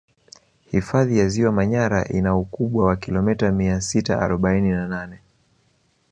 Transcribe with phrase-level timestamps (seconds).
[0.71, 5.19] hfadhi ya ziwa manyara ina ukubwa wa kilomita mia sita arobaini na nane